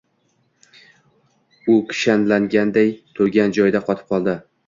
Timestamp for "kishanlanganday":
1.91-2.89